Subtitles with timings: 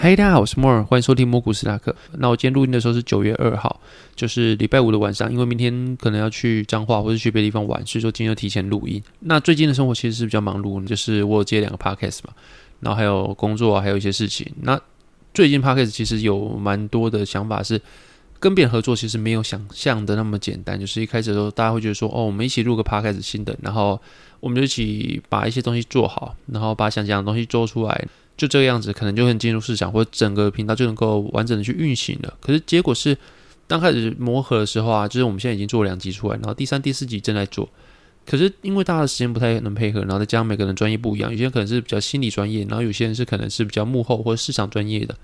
[0.00, 1.92] 嗨，大家好，我是莫尔，欢迎收听蘑菇斯塔克。
[2.12, 3.80] 那我今天录音的时候是九月二号，
[4.14, 9.02] 就是礼拜五的晚上，因为明天可能要去彰化或者去别的地方玩，所以说今天要提前录音。
[9.18, 12.32] 那最近的生活其实是比较忙碌，就是我有接两个 podcast 嘛，
[12.78, 14.46] 然后还有工作，还有一些事情。
[14.62, 14.80] 那
[15.34, 17.80] 最近 podcast 其实有蛮多的想法是。
[18.40, 24.00] 跟别人合作其实没有想象的那么简单，就是一开始的时候，大家会觉得说，哦，我们一起录个 podcast 新的，然后
[24.38, 28.06] 我们就一起把一些东西做好，然后把想讲的东西做出来，
[28.38, 32.34] 就这个样子，可能就能进入市场，或者整个频道就能够完整的去运行了。
[32.40, 33.18] 可是结果是，
[33.66, 37.68] 刚开始磨合的时候啊，就是我们现在已经做两集出来，然后第三、第四集正在做，
[38.24, 45.14] 可是因为大家的时间不太能配合，然后再加上每个人专业不一样，有些人可能是比较心理专业，然后有些人是可能是比较幕后或者市场专业的。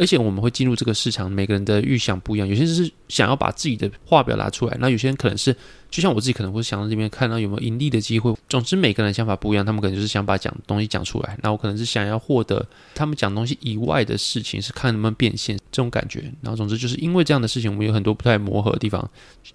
[0.00, 2.48] 而且我们会进入这个市场，每个人的预想不一样。
[2.48, 5.54] 有些人是想要把自己的话表达出来，那有些人可能是
[5.90, 8.34] 就像我自己，可能会想到这边看到有没有盈利的机会。
[8.48, 11.36] 总之，每个人想法不一样，他们可能就是想把讲东西讲出来。
[11.42, 16.32] 那我可能是想要获得他们讲东西以外的事情，是看能不能变现这种感觉。
[16.40, 19.06] 然后，总之就是因为这样的事情，我们有很多不太磨合的地方。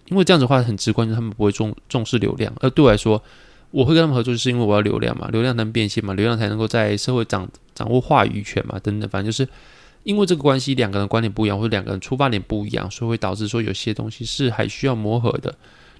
[0.09, 2.53] 因为这样子的话很直观，就他们不会重重视流量。
[2.59, 3.19] 而对我来说，
[3.71, 9.49] 我会跟他们合作，就是因为我要流量嘛，流量能变现嘛，流量才能够在社会掌掌握话语权嘛，等等，反正就是。
[10.05, 15.53] 因为这个关系，两个人观点不一样，或者两个人出发点不一样，所以会导致说有些东西是还需要磨合的，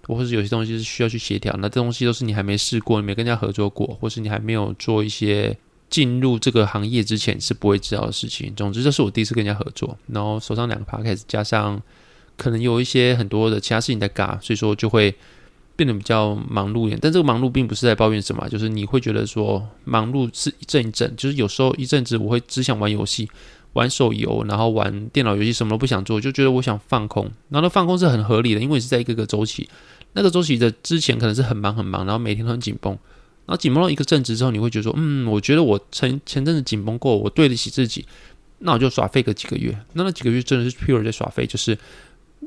[0.03, 1.53] 或者有些东西是需要去协调。
[1.59, 5.57] 那这东西都是你还没试过，你没跟人家合作过，或是你还没有做一些
[5.89, 8.53] 进入这个行业之前是不会知道的事情。
[8.55, 11.81] 总之，这是我第一次跟人家合作，然后手上两个 p a c k a g e 加上
[12.37, 15.15] 可能有一些很多的其他事情在嘎，所以说就会
[15.75, 16.99] 变得比较忙碌一点。
[17.01, 23.27] 但这个忙碌并不是在抱怨什么，就是你会觉得说忙碌是一阵一阵，就是有时候一阵子我会只想玩游戏。
[23.75, 27.29] 玩手游，然后玩电脑游戏，什么都不想做，就觉得我想放空。
[27.49, 29.69] 然后放空是很合理的，因为是在一个个周期。
[30.13, 32.93] 那个周期的之前可能是很忙很忙，然后每天都很紧绷。
[33.45, 38.05] 然后紧绷到一个正值之后，你会觉得说，嗯，我觉得我前前阵子紧绷过，我对得起自己，
[38.59, 39.77] 那我就耍废个几个月。
[39.91, 41.77] 那那几个月真的是 pure 在耍废，就是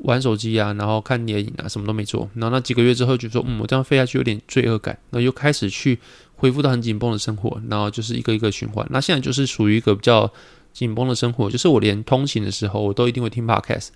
[0.01, 2.27] 玩手机啊，然后看电影啊，什么都没做。
[2.33, 5.99] 然后那几个月之后，就说，嗯，我这样废下去有点罪恶感，那又开始去
[6.37, 8.83] 恢复到很紧绷的生活，然后就是一个一个循环。
[8.89, 10.33] 那现在就是属于一个比较。
[10.73, 13.89] 紧绷的生活，就是我连通勤的时候，我都一定会听 podcast。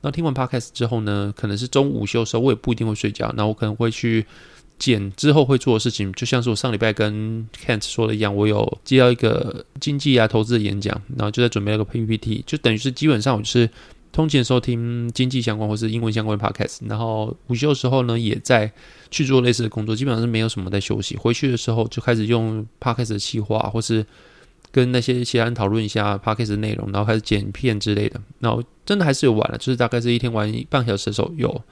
[0.00, 3.32] 那听完 podcast 之后呢，可能是中午午休的时候，我也不一定会睡觉。
[3.36, 4.26] 那我可能会去
[4.78, 13.70] 剪之后会做的事情，就像是我上礼拜跟 Kent 说的一样，我有接到一个经济啊投资的演讲，然后就在准备那个 PPT，就等于是基本上我就是
[14.12, 18.70] 通勤的时候听经济相关或是英文相关的 podcast，然后午休的时候呢，也在
[19.10, 21.16] 去做类似的工作，基本上是没有什么在休息。
[21.16, 24.04] 回去的时候就开始用 podcast 的企划或是。
[24.74, 28.20] 跟那些其他人讨论一下 p a c k a g e 的内容，然后开始剪片之类的。
[28.40, 31.62] 然后真的还是有玩了，就是大概是一天玩半小时的时候有，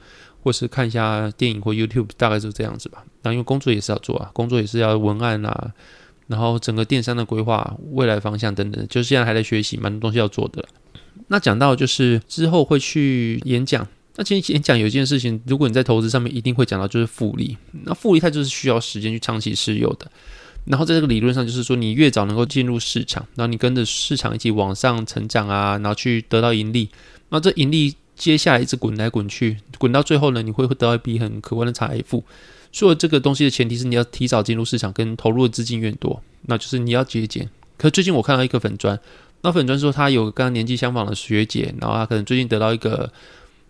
[0.41, 3.03] 或是看一下电影或 YouTube，大概是这样子吧。
[3.23, 5.73] 那因为工作也是要做啊，工作也是要文案啊，
[6.27, 10.63] 然后整个电商的规划、未来方向等等，就是现在还在学习，蛮多东西要做的。
[11.27, 13.85] 那讲到就是之后会去演讲，
[14.15, 17.57] 那其实演讲有一件事情，如果你在投资上面一定会讲到，就是复利。
[17.83, 20.09] 那复利它就是需要时间去长期持有的。
[20.65, 26.87] 然后在这个理论上，就是说你越早能够进入市场，然后你跟着市场一起往上成长啊，然后去得到盈利，
[27.29, 32.23] 那这盈利接下来一直滚来滚去，滚到最后呢，你会得到一笔很可观的财富。
[32.71, 37.49] 所以这个东西的前提是你要提早进入市场，跟投入的资金越多，那就是你要节俭。
[37.77, 38.97] 可最近我看到一个粉砖，
[39.41, 43.11] 那粉砖说他有跟他年纪相仿的学姐，然后他可能最近得到一个，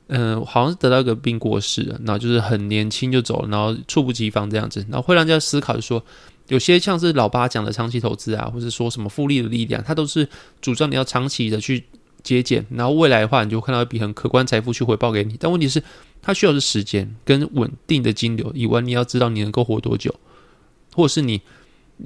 [0.07, 6.03] 嗯，好像是得到一个病过世，然后就是很年轻就走了，然后猝不及防这样子，然后会让人家思考，就说。
[6.49, 10.27] 有些像是老八讲的长期投资啊，或者说什么复利的力量，它都是
[10.61, 11.83] 主张你要长期的去
[12.21, 15.37] 节俭，然后未来的话，你就看到一笔很可观财富去回报给你。
[15.39, 15.81] 但问题是，
[16.21, 20.13] 它需要的时间跟稳定的金流，以外你要知道你能够活多久，
[20.93, 21.41] 或者是你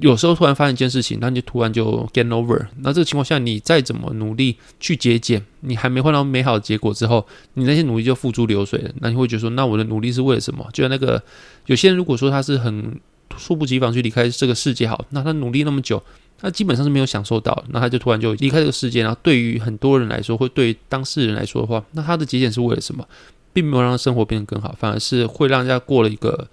[0.00, 2.68] 有时候突然发现一件事情，那你就突然就 get over。
[2.78, 8.90] 那这个情况下，你再怎么努力去节俭，你还没换到美好的结果之后，你那些努力就付诸流水了。
[9.00, 10.64] 那你会觉得说，那我的努力是为了什么？
[10.72, 11.20] 就像那个
[11.66, 13.00] 有些人如果说他是很。
[13.36, 16.02] 猝不及防去离开这个世界，好，那他努力那么久，
[16.38, 19.02] 他基本上是没有享受到，那他就突然就离开这个世界。
[19.02, 23.06] 然后对于很多人来说，或对当事人来说的话，那他的节俭是为了什么？
[23.52, 26.46] 并没有让生活变得更好，反而是会让人家过了一个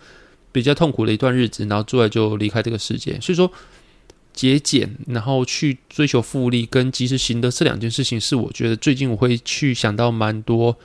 [0.52, 3.20] 比较痛苦的一段日子，然后之后就离开这个世界。
[3.20, 3.52] 所以说，
[4.34, 10.76] 节俭，然后去追求复利跟及时行乐这两件事情，是我觉得最近我会去想到蛮多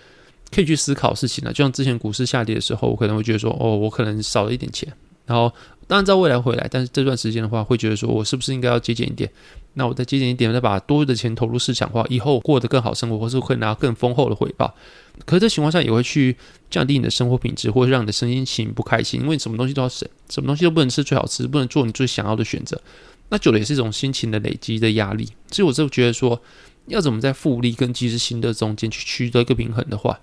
[0.51, 1.53] 可以去思考事情的。
[1.53, 4.93] 就像之前股市下跌的时候，我可能会觉得说，哦，我可能少了一点钱，
[5.31, 5.53] 然后
[5.87, 9.31] 当然在未来回来，但是这段时间的话，会觉得说我是不是应该要节俭一点？
[9.75, 14.75] 那我再节俭一点，再把多余的钱投入市场化，以后过得更好生活，或是会拿更丰厚的回报。
[15.25, 16.37] 可是这情况下也会去
[16.69, 22.81] 降低你的生活品质，或者让你的身心情不开心，因为什么东西都要省，什么东西都不能吃最好吃，不能做你最想要的选择。
[23.29, 26.43] 那久了也是一种心情的累积的压力，所以我就觉得说，
[26.87, 30.19] 要怎么在复利跟及时行乐中间去取得一个平衡的话，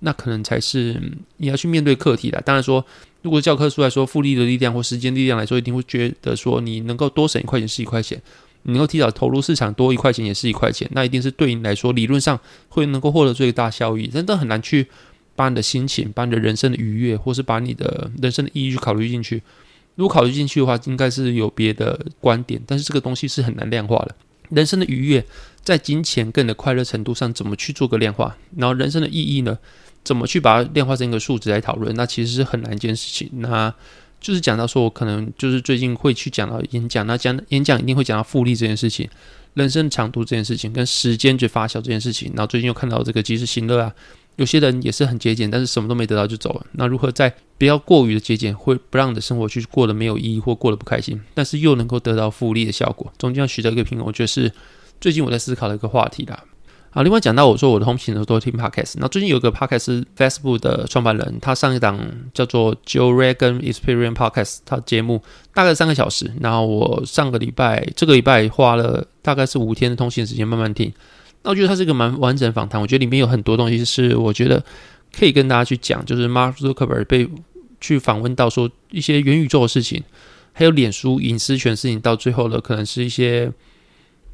[0.00, 1.00] 那可能才是
[1.36, 2.40] 你要去面对课题的。
[2.40, 2.84] 当然说，
[3.22, 8.20] 如果教科书来说，复利的力量或时间力量来说，一定会觉得说，你能够多省一块钱是一块钱，
[8.62, 12.38] 能够提早投入市场多一块钱也是一块钱，那一定是对你来说理论上
[12.68, 14.06] 会能够获得最大效益。
[14.06, 14.86] 真的很难去
[15.34, 19.42] 把你的心情、把你的人生的愉悦，或是把你的人生的意义去考虑进去。
[19.96, 24.14] 如果考虑进去的话，应该是有别的观点，但是这个东西是很难量化的。
[24.50, 25.24] 人生的愉悦，
[25.62, 28.36] 在金钱跟你的快乐程度上，怎么去做个量化？
[28.56, 29.58] 然后人生的意义呢？
[30.08, 31.94] 怎么去把它量化成一个数值来讨论？
[31.94, 33.28] 那其实是很难一件事情。
[33.34, 33.70] 那
[34.18, 39.06] 就是讲到说，我可能就是最近会去讲到演讲，那讲演讲一定会讲到复利这件事情，
[39.52, 42.32] 人生长度这件事情，跟时间去发酵这件事情。
[42.34, 43.94] 然后最近又看到这个及时行乐啊。
[44.36, 46.66] 有些人也是很节俭，但是什么都没得到就走了。
[46.72, 54.50] 那如何在不要过于的节俭，会不让你的生活去过得没有意义或过得不开心，但是又能够得到复利的效果，中间要取得一个平衡，我觉得是
[55.00, 56.40] 最近我在思考的一个话题啦。
[56.90, 62.00] 好，另外讲到我说我的通勤的时候都听 podcast，那最近有个 podcast Facebook 的创办人，他上一档
[62.32, 70.90] 叫做 Joe Rogan Experience Podcast，他节目大概三个小时，然后我上个礼拜这个礼拜花了大概是五天的通勤时间慢慢听。
[71.42, 74.64] 那我觉得它是一个蛮完整访谈，我觉得里面有很多东西是我觉得
[75.16, 77.28] 可以跟大家去讲，就是 Mark Zuckerberg 被
[77.80, 80.02] 去访问到说一些元宇宙的事情，
[80.52, 83.52] 还有脸书隐私权事情，到最后呢，可能是一些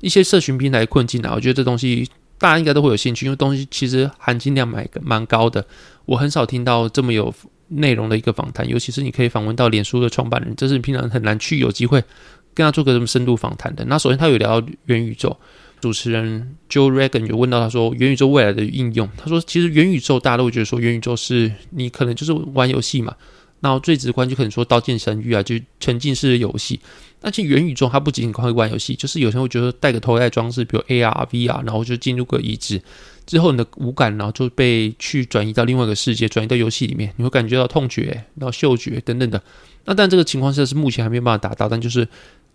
[0.00, 1.32] 一些社群平台困境啊。
[1.34, 2.08] 我觉得这东西
[2.38, 5.64] 大家应该都会有兴趣，因为东西其实含金量蛮蛮高的。
[6.04, 7.32] 我很少听到这么有
[7.69, 12.02] 内容的一个访谈，尤其是你可以访问到脸书的创办人，这是平常很难去有机会
[12.52, 13.84] 跟他做个这么深度访谈的。
[13.86, 15.36] 那首先他有聊到元宇宙。
[15.81, 23.14] 主持人 Joe Rogan 有问到他说元宇宙未来的应用，他说其实元宇宙大家都会觉得说元宇宙是你可能就是玩游戏嘛，
[23.64, 26.78] 然后最直观就可能说刀剑神域啊，就沉浸式的游戏。
[27.22, 32.81] 那其实元宇宙它不仅仅会玩游戏，就是有些人会觉得戴个头戴装置，比如 AR、VR，然后就进入个移植
[33.25, 39.43] 之后，你的五感然后就被去转移到另外一个世界，转移到游戏里面，你会感觉到痛觉、然后嗅觉等等的。
[39.87, 42.06] 那但这个情况下是目前还没有办法达到，但就是。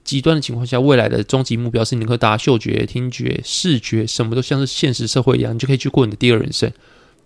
[0.01, 6.71] 极端的情况下，未来的终极目标是你能够达嗅觉、听觉、视觉，什么都像是现实社会一样，你就可以去过你的第二人生。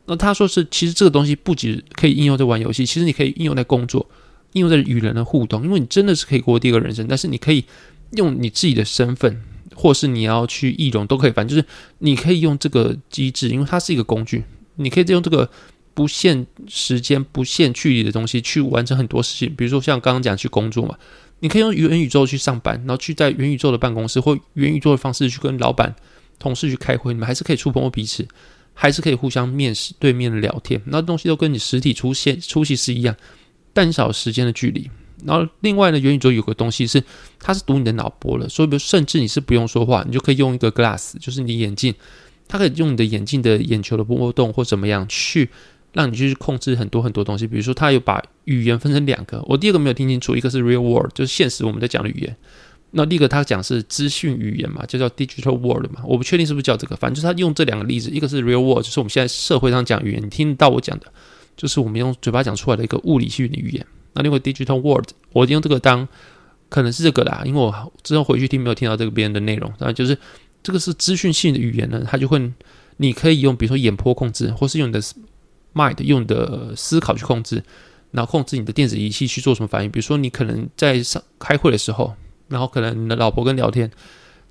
[0.05, 4.09] 那他说是，其实这个东西不仅可以应用在玩游戏，其实你可以应用在工作，
[4.51, 7.07] 应用在与人的互动，因为你真的是可以过第二个人生。
[7.07, 7.63] 但是你可以
[8.11, 9.41] 用你自己的身份，
[9.73, 11.67] 或是你要去易容都可以，反正就是
[12.00, 14.44] 你可以用这个机制，因为它是一个工具，
[14.75, 15.50] 你可以用这个
[15.94, 20.97] 不限时间、不限距离的东西去完成很多事情，比如说像刚刚讲去工作嘛。
[21.39, 25.94] 你可以用元宇宙去上班，然后去在元宇宙的办公室或元宇宙的方式去跟老板、
[26.39, 28.25] 同事去开会，你们还是可以触碰彼此，
[28.73, 33.15] 还是可以互相面试、对面的聊天，那东西都跟你实体出现出席是一样，
[33.73, 34.89] 但少时间的距离。
[35.25, 37.03] 然后另外呢，元宇宙有个东西是，
[37.39, 41.93] 它是读你的脑波了，所以比如甚至你是不用说话，你就可以用一个 glass，就是你眼镜，
[42.47, 45.49] 它可以用你的眼镜的眼球的波动或怎么样去。
[45.95, 49.39] 让你去控制很多很多东西，比如说，它有把语言分成两个。
[49.45, 52.35] 我第二个没有听清楚，一个是 real world，就是现实我们在讲的语言。
[52.95, 56.02] 那第一个他讲是资讯语言嘛，就叫 digital world 嘛。
[56.06, 61.07] 我不确定是不是叫这个，反正就是他用这两个例子，一个是 real world，就是我们现在社会上讲语言，你听得到我讲的，
[61.57, 63.85] 就是我们用嘴巴讲出来的一个物理性的语言。
[64.14, 66.07] 那另外 digital world，我用这个当
[66.69, 70.18] 可能是这个啦，因为我之后回去听没有听到这个别人的内容，然后就是
[70.62, 72.52] 这个是资讯性的语言呢，它就会
[72.97, 75.02] 你可以用比如说眼波控制，或是用你的。
[75.76, 77.64] mind 用的思考去控制，
[78.12, 79.90] 然后控制你的电子仪器去做什么反应。
[79.90, 82.14] 比如说，你可能在上开会的时候，
[82.54, 83.92] 然后可能你的老婆跟聊天，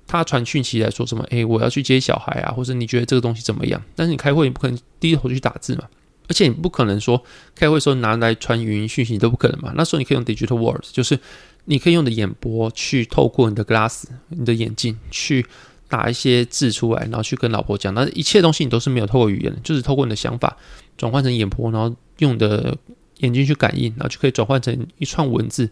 [0.05, 1.23] 他传讯息来说什么？
[1.31, 3.81] 诶，我要去接小孩啊，或者你觉得这个东西怎么样？
[3.95, 5.85] 但是你开会，你不可能低头去打字嘛，
[6.27, 7.23] 而且你不可能说
[7.55, 9.73] 开会时候拿来传语音讯息，你都不可能嘛。
[9.75, 11.17] 那时候你可以用 digital words，就是
[11.65, 15.45] 你可以用的眼波去透过你的 glass，你的眼镜去
[15.87, 17.93] 打一些字出来，然后去跟老婆讲。
[17.93, 20.57] 那一切东西你都是没有透过语言的，就是透过你的想法。
[20.95, 22.77] 转换成眼波，然后用的
[23.17, 25.67] 眼睛去感应，然后就可以转换成一串文字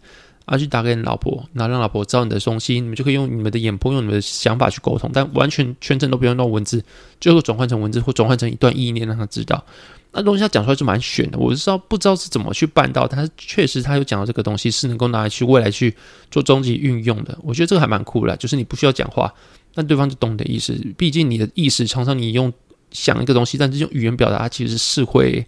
[0.52, 6.84] 啊，去打给你老婆，然后让老婆知道你的东西，你们就可以用你们的眼波，用你们的想法去沟通，但完全全程都不用用文字，
[7.18, 9.64] 最后转换成文字或转换成一段意念让他知道。
[10.12, 15.96] 那东西他讲出来就蛮玄的，我是知道不知道是怎么去办到，但是确实他有讲到这个东西是能够拿来去未来去
[16.30, 17.38] 做终极运用的。
[17.42, 19.32] 我觉得这个还蛮酷的，就是你不需要讲话，
[19.74, 20.74] 但对方就懂你的意思。
[20.98, 22.52] 毕竟你的意识常常你用
[22.90, 25.46] 想一个东西，但是用语言表达其实是会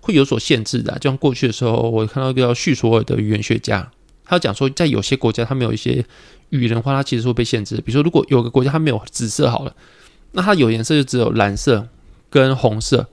[0.00, 0.98] 会有所限制的。
[0.98, 3.86] 就像过去的时候，我看到一个叫叙索尔的语言学家。
[4.30, 6.04] 他讲说，在有些国家，他们有一些
[6.50, 7.74] 语言的话，它其实会被限制。
[7.78, 9.74] 比如说，如果有个国家它没有紫色好了，
[10.30, 11.88] 那它有颜色就只有蓝色
[12.30, 13.08] 跟红色。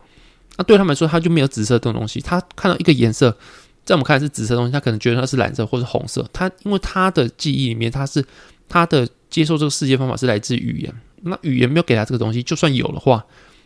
[0.57, 2.21] 那对他们来说，它就没有紫色这种东西。
[2.21, 3.35] 他看到一个颜色，
[3.83, 6.23] 在我们看来是紫色东西，他可能觉得它是蓝色或是红色。
[6.31, 8.23] 他因为他的记忆里面，他是
[8.69, 10.93] 他的接受这个世界方法是来自语言。
[11.23, 13.25] 那语言没有给他这个东西，就算有的话，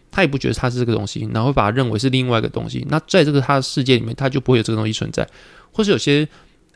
[0.09, 2.87] 他也不觉得它是这个东西，然后把它认为是另外一个东西。
[2.89, 5.27] 那在这个他的世界里面，他就不会有这个东西存在，
[5.73, 6.25] 或是有些。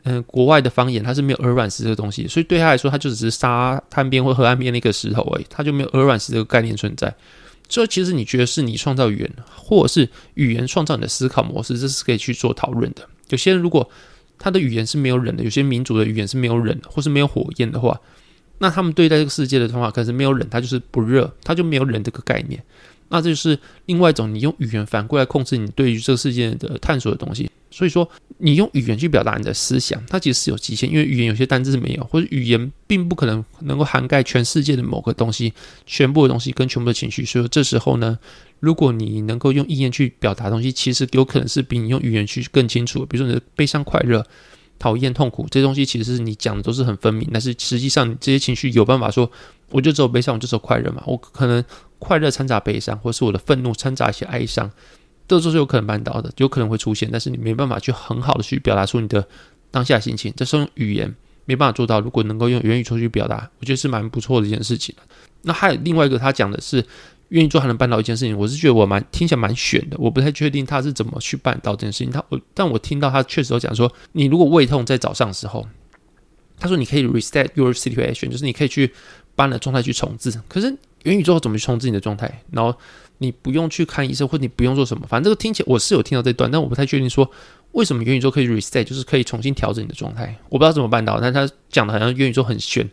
[0.08, 7.12] 嗯，国外的方言它是没有鹅卵石这个东西，所以对他来说，他就只是沙滩边或河岸边的一个石头而已，他就没有鹅卵石这个概念存在。
[7.68, 13.02] 所以其实你觉得是你创造语言，或者是语言创造你的思考模式，这是可以去做讨论的。
[13.30, 13.90] 有些人如果
[14.38, 18.00] 他的语言是没有人的，有些民族的语言是没有人的，或是没有火焰的话，
[18.58, 22.62] 那他们对待这个世界的方法可是没有人，他就是不热，他就没有人这个概念。
[23.08, 27.50] 那这就是另外一种你用语言反过来控制你对于这个世界的探索的东西。
[27.70, 28.08] 所以说，
[28.38, 35.52] 你用语言去表达你的思想，它其实是有极限，因为语言有些单字是没有，或者语言并不可能能够涵盖全世界的某个东西、
[35.84, 37.24] 全部的东西跟全部的情绪。
[37.24, 38.18] 所以这时候呢，
[38.60, 43.04] 如果你能够用意念去表达东西，其实有可能是比你用语言去更清楚。
[43.04, 44.24] 比如说你的悲伤、快乐、
[44.78, 49.30] 讨厌、痛苦这些东西，其实是你讲的都是很分明，但是实际上这些情绪有办法说，
[49.70, 51.02] 我就只有悲伤，我就只有快乐嘛？
[51.04, 51.62] 我可能
[51.98, 54.70] 快乐掺杂悲伤，或是我的愤怒掺杂一些哀伤。
[55.28, 59.26] 这都是有可能办到的，有可能会出现，但是你没办法去很好的去表达出你的
[59.72, 60.32] 当下心情。
[60.36, 61.12] 这是用语言
[61.46, 62.00] 没办法做到。
[62.00, 64.94] 如果能够用元宇宙去表达，我觉得是蛮不错的一件事情。
[65.42, 66.84] 那还有另外一个，他讲的是
[67.30, 72.10] 愿意做还能办到一件事情，我是觉得我蛮听起来蛮悬的，我不太确定他是怎么去办到这件事情。
[72.12, 75.66] 他我但我听到他确实有讲说，你如果胃痛在早上的时候，
[76.60, 78.92] 他说你可以 reset your situation，就是你可以去
[79.34, 80.40] 把你的状态去重置。
[80.48, 80.76] 可是
[81.06, 82.42] 元宇宙怎么去控制你的状态？
[82.50, 82.76] 然后
[83.18, 87.30] 你不用去看医生，或你不用做什么，反正这个听起来我是有听到这段，但我不太确定说
[87.72, 90.36] 为什么元宇宙可以 reset，就是可以重新调整你的状态。
[90.48, 92.88] 我不知道怎么办到，但他讲的好像元宇宙很炫，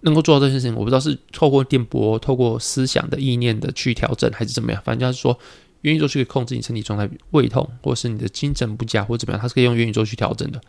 [0.00, 0.74] 能够做到这件事情。
[0.74, 4.82] 我不知道是透过电波、透过思想的意念的去调整，还是怎么样。
[4.84, 5.38] 反正就是说，
[5.82, 10.60] 元宇宙是可以控制你身体状态、胃痛，或者是你的精神不佳，或者怎么样，它是可以用元宇宙去调整的。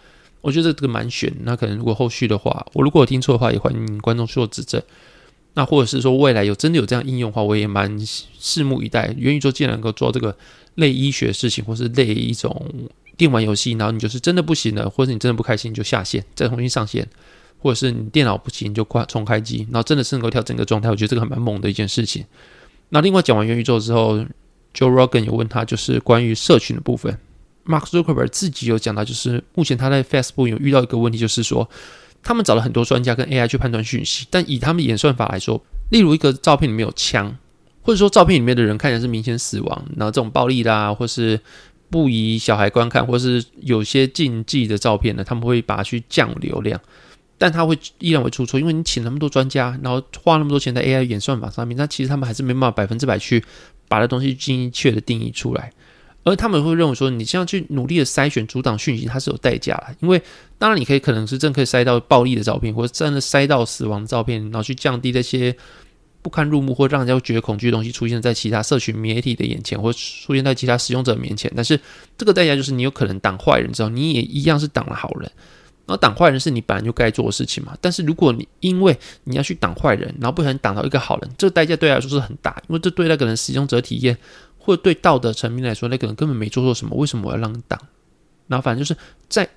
[0.41, 1.31] 我觉得这个蛮炫。
[1.43, 4.81] 那可能如果后续的话，我如果有听错的话，也欢迎观众去做指正。
[5.53, 9.13] 那或者是说未来有真的有这样应用的话，我也蛮拭目以待。
[9.17, 10.33] 元宇宙既然能够做这个
[10.75, 12.65] 类医学事情，或是类一种
[13.17, 17.05] 电玩游戏，然后你就是真的不行了，或者你真的不开心，就下线再重新上线，
[17.59, 22.23] 或者是你电脑不行就关重开机，然后真的是能够调整个状态，我觉得这个还蛮猛的一件事情。
[22.87, 24.19] 那另外讲完元宇宙之后
[24.73, 27.17] ，Joe Rogan 有问他就是关于社群的部分
[27.65, 31.69] ，Mark Zuckerberg 自己有讲到，就是目前他在 Facebook 有遇到一个问题，就是说。
[32.23, 37.35] 他们找了很多专家跟 AI 去判断讯息，但以他们演算法来说，例如一个照片里面有枪，
[37.81, 41.39] 或者说照片里面的人看起来是明显死亡，然后这种暴力啦，或是
[41.89, 46.79] 不宜小孩观看，或是有些禁忌的照片呢，他们会把它去降流量，
[47.37, 53.43] 但他会依然会出错，因为你请那么多专家，然后花那么多钱在 AI 演算法上面，那其实他们还是没办法百分之百去
[53.87, 55.71] 把这东西精确的定义出来。
[56.23, 59.87] 而他们会认为说，你这样去努力的筛选、阻挡讯息，它是有代价的。
[60.01, 60.21] 因为
[60.61, 65.55] 当然，你可以可能是真可以塞到暴力的照片，或者真的塞到死亡的照片，然后去降低那些
[66.21, 71.51] 不堪入目或让人家觉得恐惧的东西出现在其他社群媒体的眼前，或出现在其他使用者面前。
[71.55, 71.79] 但是
[72.15, 75.23] 这个代价就是你有可能挡坏人之后，你也一样是挡了好人。
[75.87, 77.75] 然后挡坏人是你本来就该做的事情嘛。
[77.81, 84.15] 但是如果你因为你要去挡坏人，然后不小心挡到一个好人，这个代价对来说是很大，因为这对那个人使用者体验。
[84.63, 87.79] 或者对道德层面来说，那个人根本没做错什么，为什么我要让你挡？
[88.45, 88.95] 然后反正就是
[89.27, 89.49] 在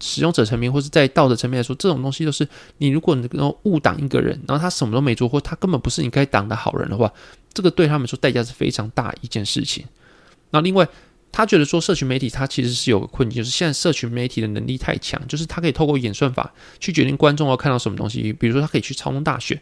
[0.00, 2.46] 使用者层面，或是在道德层面来说，这种东西都是
[2.78, 7.12] 你如果能够误挡一个人，然后他什么都没做，或他根本不是你该挡的好人的话，
[7.52, 9.84] 这个对他们说代价是非常大一件事情。
[10.50, 10.86] 那另外，
[11.32, 19.60] 他觉得说社群媒体它其实是有个困境，就是现在社群媒体的能力太强，就是它可以透过演算法去决定观众要看到什么东西，比如说它可以去操纵大选。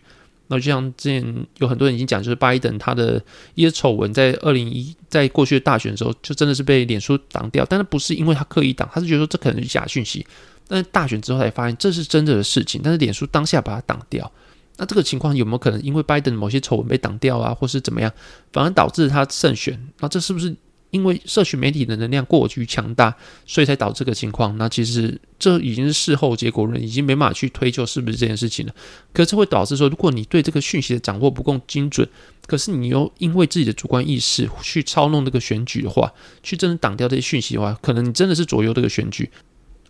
[0.54, 3.20] 那就像之前有很多人已经讲，就是拜登他的
[3.56, 7.66] 一些丑闻，在二零一在过去的大选的时候，就真的是被脸书挡掉。
[7.68, 10.24] 但是不是因为他刻意挡，他是觉得说这可能是假讯息。
[10.68, 14.30] 但是大选之后才发现这是真的的事情，但是脸书当下把它挡掉。
[14.76, 18.12] 那这个情况有没有可能因为拜登某些丑闻被挡掉啊，或是怎么样，
[18.52, 19.78] 反而导致他胜选？
[19.98, 20.54] 那这是不是
[20.94, 23.12] 因为社群媒体的能量过于强大，
[23.44, 24.56] 所以才导致这个情况。
[24.56, 28.72] 那其实这已经是事后结果论，已经没办法去推究是不是这件事情了。
[29.12, 32.08] 可是会导致说，如果你对这个讯息的掌握不够精准，
[32.46, 36.12] 可是你又因为自己的主观意识去操弄这个选举的话，
[36.44, 39.28] 去真的挡掉这些讯息的话，可能你真的是左右这个选举。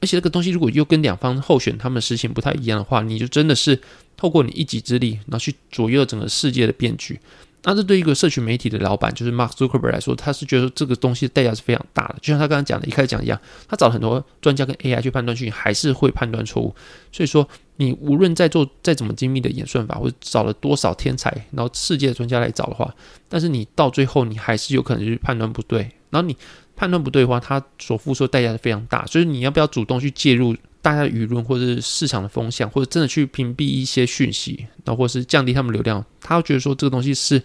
[0.01, 3.79] 而且这个东西如果又跟两方候选他们实行不太一样的话，你就真的是
[4.17, 7.21] 透过你一己之力，然后去左右整个世界的变局。
[7.67, 12.17] 那这对一个社群媒体的老板，就是 Mark Zuckerberg 来说，他是觉得这个东西的代价是非常大的。
[12.21, 16.75] 就像他刚刚讲的，一开始讲一样，他找了很多专家跟 AI 去判断讯息，还是会判断错误。
[17.11, 22.95] 所以说，你无论在做再怎么精密的演算法，或者找了多少天才，然后世界的专家来找的话，
[23.29, 25.91] 但是你到最后，你还是有可能去判断不对。
[26.11, 26.37] 然后你
[26.77, 29.07] 判断不对的话，他所付出的代价是非常大。
[29.07, 30.55] 所以你要不要主动去介入？
[30.85, 37.43] 大家的舆论或者是市场的风向，或者真的去屏蔽一些讯息，然后或是降低他们流量，他觉得说这个东西是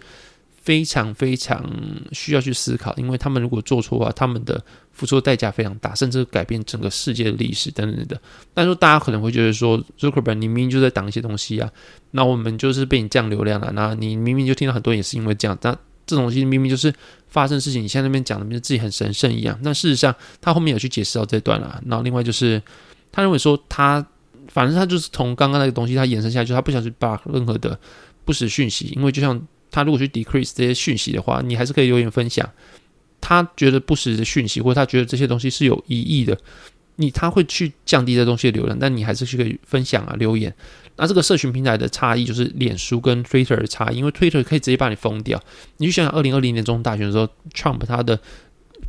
[0.62, 1.64] 非常非常
[2.12, 8.20] 需要去思考，因为他们如果做错的话，他们的付出的代价非常大，甚至改变整个世界的历史等等的。
[8.52, 11.70] 但是大家可能会觉得说，Zuckerberg 你明明就在挡一些东西啊，
[12.10, 15.72] 那我们就是被你降流量了，那你明明就听到很多也是因为这样，那
[16.06, 16.92] 这种东西明明就是
[17.28, 19.58] 发生事情，你现在那边讲的，明明自己很神圣一样。
[19.62, 21.82] 那事实上，他后面有去解释到这段了。
[21.86, 22.62] 然后另外就是。
[23.12, 24.04] 他认为说，他
[24.48, 27.78] 反正他就是从刚刚那个东西，他延伸下去，他不想去把任何的
[28.24, 29.40] 不实讯息，因为就像
[29.70, 32.48] 他如果去 decrease 这些讯息的话，你还是可以留言分享。
[33.20, 36.36] 他觉得不实的讯息，或者他觉得这些东西是有疑义的，
[36.96, 40.52] 你他会去降低这东西的流量，但你还是去可以分享啊留言。
[40.96, 45.38] 那这个社群平台的差异就是脸书跟 Twitter 的差异，因为 Twitter 可以直接把你封掉。
[45.76, 48.18] 你就想想二零二零年中大选的时候，Trump 他的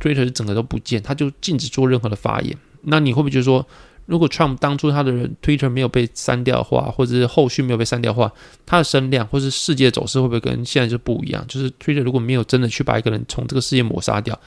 [0.00, 2.56] Twitter 整个都不见，他就禁止做任何的发言。
[2.84, 3.66] 那你会不会觉得说？
[4.06, 8.30] 如果 Trump 当初他的 Twitter 没有被删掉的话，或者是后续没有被删掉的话，
[8.66, 11.44] 他的声量或是世界走势会不会跟现在就不一样？
[11.46, 14.38] 就是 Twitter 如果没有真的去把一个人从这个世界抹杀掉，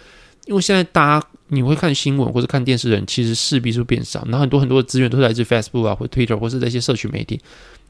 [0.46, 7.40] 因为现在大家你会看新闻或者看电视的人，其实势必是变少，然后很多很多的资源都是来自 Facebook 啊，或 Twitter 或是那些社群媒体。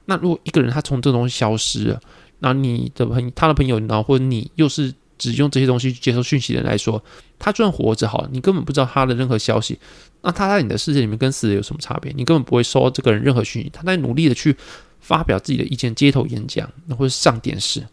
[0.05, 1.99] 那如果一个人他从这个东西消失了，
[2.39, 4.93] 那你的朋他的朋友，然后或者你又是。
[5.17, 7.01] 只用这些东西去接收讯息的人来说，
[7.39, 9.79] 他就算活着好，你根本不知道他的任何消息。
[10.25, 12.11] 那他在你的世界里面跟死人有什么差别？
[12.15, 13.69] 你根本不会收这个人任何讯息。
[13.71, 14.57] 他在努力的去
[14.99, 16.67] 发表自己的意见，街头演讲，
[16.97, 17.85] 或者上电视。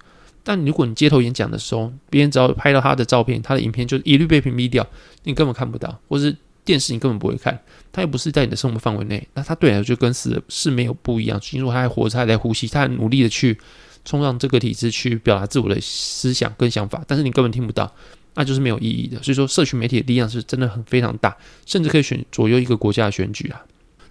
[0.42, 4.84] 但如果你街头演讲的时候，别人只要拍到他的照片、他的影片，就一律被屏蔽掉，
[5.24, 7.60] 你根本看不到，或是电视你根本不会看。
[7.92, 11.38] 他又不是在你的生活范围内，那他对你来就跟死是没有不一样。
[11.52, 13.58] 因为他还活着，还在呼吸，他很努力的去。
[14.04, 17.94] 冲上这个体制去表达自我的思想跟想法，但是你根本听不到，
[18.34, 19.22] 那就是没有意义的。
[19.22, 23.62] 所以说，社群媒体的力量是真的很非常大，甚至可以选左右一个国家的选举啊。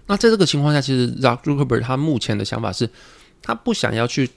[0.08, 2.90] 那在这个情况下，其实 Zuckerberg 他目前的想法是，
[3.42, 4.30] 他不想要去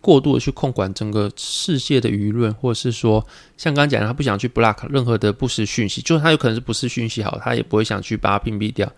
[0.00, 8.90] 过度的去控管整个世界的舆论，或者是说，像刚刚讲的，他不想去 block 任何的不实讯息，就是他有可能是不实讯息好，他也不会想去把它屏蔽掉。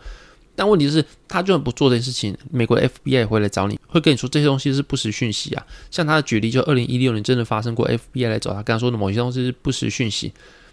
[0.61, 5.67] 但问题是，他就算不做这件事情，美国 FBI 也会来找你，会跟你说这些东西是不实讯息啊。
[5.91, 10.31] 像他的举例，就二零一六年真的发生过，FBI 来找他，跟他说的某些东西是不实讯息。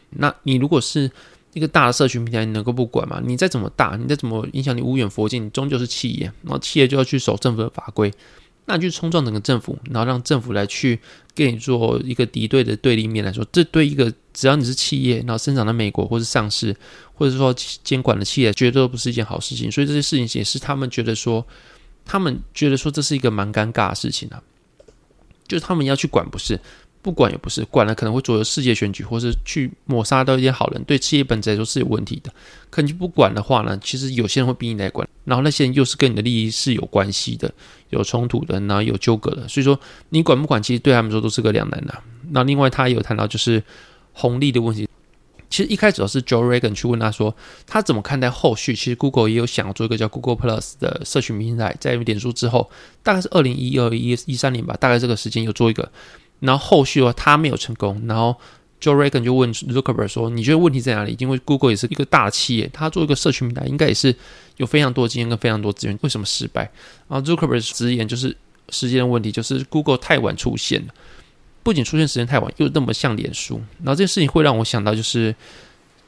[0.10, 1.10] 那你如果是
[1.54, 3.21] 一个大的社群平台，你能够不管吗？
[3.26, 8.12] 你再怎么大，你再怎么影响你无远佛近，你终究是企业，然后企业就要去守政府的法规。
[8.70, 11.00] 那你去冲撞整个政府，然后让政府来去
[11.34, 16.76] 跟你做一个敌对的对立面来说，这对一个只要你是企业，然后生长在美国或是上市，
[17.14, 19.72] 或者说监管的企业，绝对都不是一件好事情。
[19.72, 21.48] 所以这些事情也是他们觉得说，
[22.04, 24.44] 他们觉得说这是一个蛮尴尬的事情啊，
[25.48, 26.60] 就是他们要去管不是。
[27.02, 32.32] 不管也不是，管了可能会左右世界选举，或是去抹杀到一些好人，对企业本质来说是有问题的。
[32.70, 37.50] 可你不管的话呢，其实有些人会逼你来管，然后那些人又是跟你的利益是有关系的，
[37.92, 39.48] 有冲突的，然后有纠葛的。
[39.48, 39.80] 所以说
[40.10, 41.94] 你管不管，其实对他们说都是个两难的。
[42.32, 43.64] 那另外他也有谈到就是
[44.12, 44.88] 红利的问题。
[45.50, 47.34] 其实一开始是 Joe Reagan 去问他说，
[47.66, 48.76] 他怎么看待后续？
[48.76, 52.70] 其实 Google 也有想做一个叫 Google Plus 的社群平台，在脸书之后，
[53.02, 55.90] 大概是二零一二一一三年吧，大概这个时间有做一个。
[56.39, 58.02] 然后后续的话，他没有成功。
[58.08, 58.36] 然后
[58.80, 61.15] Joe Reagan 就问 Zuckerberg 说：“你觉得问题在哪里？
[61.17, 64.15] 因为 Google 也是一个大企业，他做一个社群平台，应该也是
[64.58, 66.69] 有非常多经验跟非常多资源，为什么失败？”
[67.10, 68.36] 然后 Zuckerberg 直言就是
[68.69, 70.93] 时间的问题，就是 Google 太晚出现了，
[71.63, 73.60] 不仅出现时间太晚，又那么像脸书。
[73.80, 75.34] 然后这件事情会让我想到，就是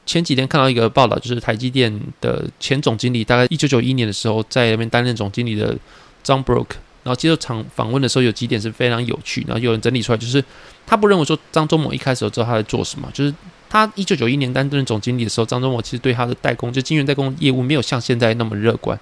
[0.05, 5.75] 前几天看到一个报道，就是台积电的前总经理，大概一九九一年的时候在那边担任总经理的
[6.23, 6.67] John Brook。
[7.03, 9.43] 然后接受场访问的时候，有几点是非常有趣。
[9.47, 10.43] 然后有人整理出来，就是
[10.85, 13.09] 他不认为说张忠谋一开始就知道他在做什么。
[13.13, 13.33] 就是
[13.69, 18.99] 他一九九一年担任总经理的时候，张忠谋其实对他的代工，就晶圆代工业务没有像现在那么乐观。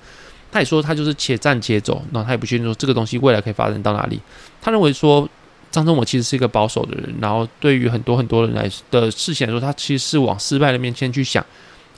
[0.51, 4.19] 他也说他就是且战且走，然后他也不确定说这个东西未来可以发展到哪里。
[4.61, 5.27] 他认为说
[5.69, 11.45] 张忠谋其实是一个保守的人，然后对于很多很多人来的事情来说，他其实是往失败的面前去想。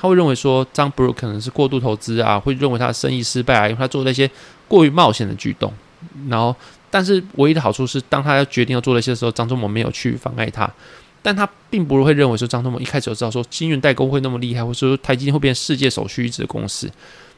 [0.01, 4.29] 他会认为说张 Bro 可能是过度投资啊，会认为他的生意失败啊，因为他做那些
[4.67, 5.71] 过于冒险的举动。
[6.29, 6.55] 然后，
[6.89, 10.69] 但是唯一的好处是，当他要决定要做那些的时候，张忠谋没有去妨碍他。
[11.21, 16.89] 但他并不会认为说张忠谋一开始就知道说晶圆代工会那么厉害，或者说台积电会变世界首屈一指的公司。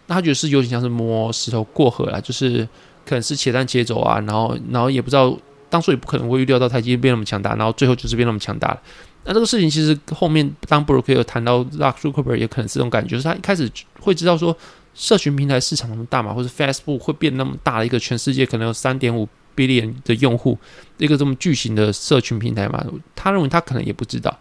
[0.06, 2.68] 那他觉得是有点像是摸石头过河了，就是
[3.06, 5.36] 可能是且战且走啊，然后然后也不知道
[5.70, 8.80] 当初也不可能会预料到台积电变那么强大，然后最后就是变那么强大了。
[9.24, 13.70] 那这个事情其实后面当布鲁克有谈到 Zuck Zuckerberg 也可能是这种感觉，就是他一开始
[14.00, 14.56] 会知道说
[14.94, 20.58] 社群平台市场那么大嘛，或者 Facebook 会变那么大的一个全世界可能有三点五 billion 的用户，
[20.98, 24.38] 一个这么巨型的社群平台嘛，他认为他可能也不知道，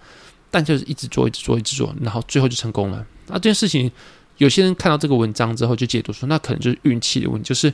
[0.51, 3.07] 但就是一直做，一直做，一直做，然后最后就成功了。
[3.27, 3.91] 那这件事情，
[4.39, 7.73] 有些人看到这个文章之后就解读说，那可能就是运气的问题，就是。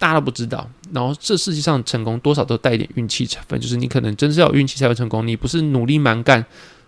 [0.00, 6.46] 大家都不知道，然后这世界上成功多少都带一点运气成分，就是你可能真是要有运气才会成功，你不是努力蛮干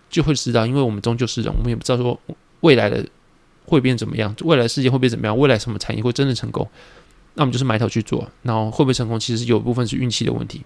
[0.09, 2.17] 就会知道，因为我们终究是人，我们也不知道说
[2.61, 3.05] 未来的
[3.65, 6.67] 会变怎么样，未来世界会变怎么样，未来什么产业会真的成功，
[7.35, 10.61] 那我们就是埋头去做，然后会不会成功，其实有一部分是运气的问题。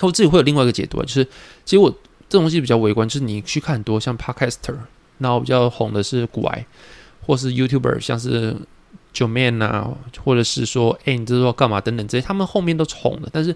[0.00, 1.24] 我自己会有另外一个解读啊，就是
[1.64, 1.90] 其实我
[2.28, 4.76] 这东西比较微观，就是你去看很多像 Podcaster，
[5.18, 6.66] 然后比较红的是古埃，
[7.26, 8.56] 或是 YouTuber，像是。
[9.12, 9.90] 九面啊，
[10.22, 13.52] 或者是说，哎，你这是说干嘛等等这些，他们后面都是红的，但是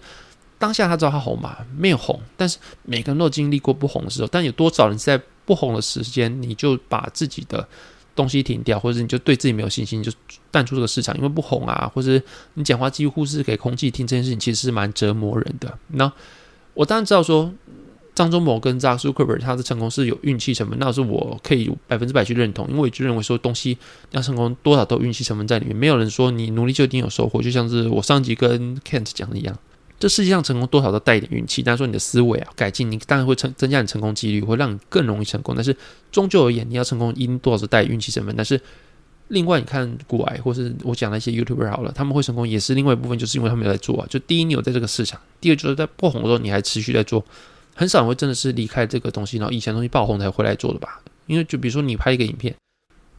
[0.58, 1.58] 当下他知道他红嘛？
[1.78, 4.26] 没有红，但是每个人都经历过不红的时候。
[4.26, 7.68] 但有多少人在不红的时间，你就把自己的
[8.14, 10.12] 东西停掉，或者你就对自己没有信心，你就
[10.50, 12.20] 淡出这个市场，因为不红啊，或者
[12.54, 15.78] 你讲话几乎是给空气听，这件事情其实是蛮折磨人的。
[15.88, 16.12] 那
[16.74, 17.52] 我当然知道说。
[18.14, 23.76] 张忠谋跟 Zuck Zuckerberg 他的成功是有运气成分，那是我可以百分之百去认同，因为我就认为说东西
[24.12, 29.58] 要成功多少都运气成分在里面，没有人说你努力就一定有收获，就像是我上集跟 Kent 讲的一样，
[30.04, 35.74] 这世界上成功多少都带一点运气，但是说你的思维啊改进，你当然会成增加你成功几率，会让你更容易成功，但是
[36.12, 38.60] 终究而言，你要成功一定多少是带运气成分，但是
[39.28, 47.24] 另外你看古埃或是我讲那些 YouTuber 好了，他们会成功也是另外一部分，就是因为他们有在做啊，就第一你有在这个市场，第二就是在不红的时候你还持续在做。
[47.74, 51.00] 很少人会真的是离开这个东西，然后以前东西爆红才回来做的吧？
[51.26, 52.54] 因为就比如说你拍一个影片，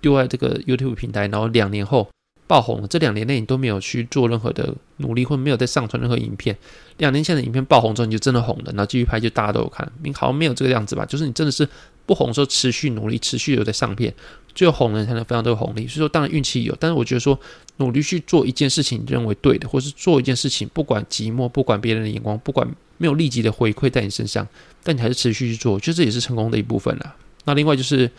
[0.01, 2.07] 丢在这个 YouTube 平台，然后两年后
[2.47, 6.55] 爆红了，这两年内你都没有去做任何的努力，或者没有再上传任何影片，
[6.97, 11.05] 两年前的影片爆红之后你就真的红了，然后继续拍就大家都有看，你好像没有这个样子吧？
[11.05, 11.67] 就是你真的是
[12.05, 14.13] 不红的时候持续努力，持续有在上片，
[14.53, 15.87] 最后红了才能分享这个红利。
[15.87, 17.39] 所以说当然运气有，但是我觉得说
[17.77, 22.67] 努力去做一件事情，认为对的，或是做一件事情，不管寂寞，不管别人的眼光，不管。
[22.97, 24.47] 没有立即的回馈在你身上，
[24.81, 27.13] 但你还是持续去做，我觉得这也是成功的一部分了。
[27.43, 28.09] 那另外就是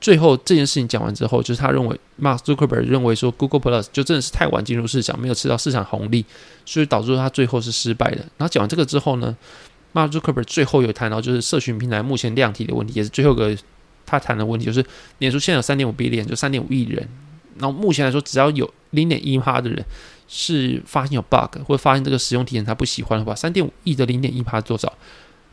[0.00, 6.24] 最后这件事情讲完之后，就是他认为，Mark Zuckerberg 认为说 Google Plus 就真的是太晚进入市场，没有吃到市场红利，
[6.64, 8.18] 所以导致他最后是失败的。
[8.36, 9.36] 然后讲完这个之后呢
[9.92, 13.56] ，Mark Zuckerberg 最后有谈到就是社群平台目前量体的问题，也是最后一个
[14.06, 14.84] 他谈的问题，就是
[15.18, 17.06] 脸书现在有三点五 B 链，就三点五亿人，
[17.58, 19.84] 然后目前来说只要有零点一趴的人。
[20.32, 24.92] 是发现有 bug，或者发现这个使用体验他不喜欢的话，三点五亿的零点一趴多少？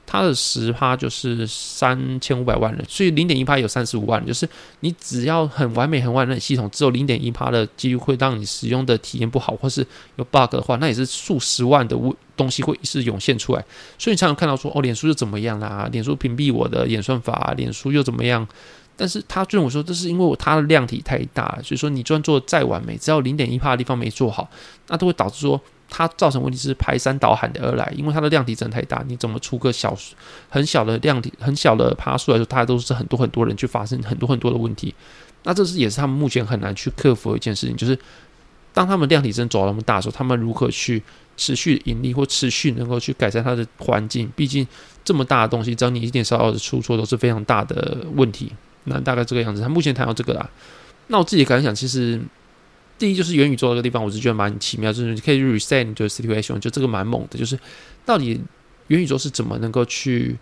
[0.09, 4.27] 它的十趴就是三千五百万人，所以零点一趴有三十五万人。
[4.27, 4.47] 就是
[4.79, 13.63] 你只要很完美、很完美的系统，只有零点一趴的几率会让你使用的体验不好，或是有 bug 的话，那也是数十万的物东西会是涌现出来。
[13.99, 15.89] 所以你常常看到说，哦，脸书又怎么样啦？
[15.91, 18.47] 脸书屏蔽我的演算法，脸书又怎么样？
[18.99, 24.49] 但是他认为说，这是因为我它的量体太大，所以说你就算做的再完美，只要零点一趴的地方没做好，
[24.87, 29.97] 那都会导致说它造成问题是排山倒海的而来，因为它的量体真太大，你怎么出个小
[30.49, 34.93] 很小的量体很小的爬数来说，它都是很多很多人去发生很多很多的问题，
[35.43, 37.97] 那这是也是他们目前很难去克服的一件事情，就是
[38.73, 41.01] 当他们量体真走到那么大的时候，他们如何去
[41.35, 44.31] 持续盈利或持续能够去改善它的环境？
[44.35, 44.67] 毕竟
[45.03, 48.51] 这么大的东西，只要你一点小小的出错，都是非常大的问题。
[48.83, 50.49] 那大概这个样子，他目前谈到这个啦。
[51.07, 52.21] 那我自己感想，其实
[52.97, 57.37] 第一就是元宇宙这个地方，我是觉得蛮奇妙，就是你可以 reset 你的 situation，就这个蛮猛的。
[57.37, 57.57] 就是
[58.05, 58.39] 到底
[58.87, 60.37] 元宇宙是怎么能够去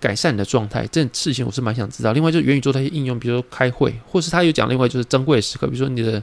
[0.00, 0.82] 改善你的状态？
[0.88, 2.12] 这件事情我是蛮想知道。
[2.12, 6.22] 另外就是元宇宙它一些应用，比如说开会，或是他有讲另外就是珍贵时刻，比如说你的。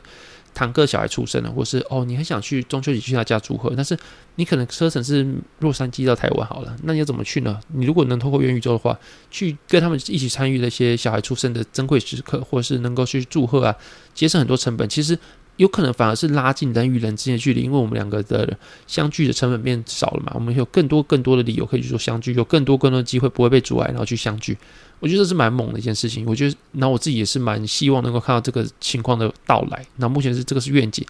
[0.53, 3.97] 堂哥小孩出生了，或是哦，你很想去中秋节去他家祝贺，但是
[4.35, 5.25] 你可能车程是
[5.59, 7.57] 洛杉矶到台湾好了，那你要怎么去呢？
[7.69, 13.73] 你如果能透过元宇宙的话，去跟他们一起参与那些小孩出生的珍贵时刻，或是能够去祝贺啊，
[14.13, 15.17] 节省很多成本，其实。
[15.61, 24.57] 有可能反而是拉近人与人之间的距离，因为我们两个的相聚的成本变少了嘛，我们有更多更多的理由可以去做相聚，有更多更多的机会不会被阻碍，然后去相聚。
[24.99, 26.25] 我觉得这是蛮猛的一件事情。
[26.25, 29.85] 我觉得，那我自己也是蛮希望能够看到这个情况的到来。
[29.97, 31.05] 那目前是这个是愿景，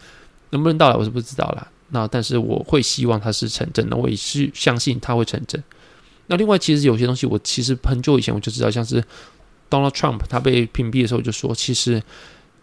[0.50, 1.66] 能不能到来我是不知道啦。
[1.92, 5.64] 那但是我会希望它是成真的，我也是相信它会成真。
[6.28, 9.02] 那另外，其实有些东西我其实很久以前我就知道，像是
[9.70, 12.02] Donald Trump 他被屏蔽的时候就说，其实